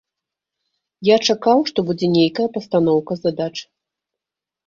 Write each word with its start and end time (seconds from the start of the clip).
Я 1.09 1.17
чакаў, 1.33 1.59
што 1.71 1.79
будзе 1.89 2.07
нейкая 2.15 2.47
пастаноўка 2.57 3.13
задач. 3.23 3.53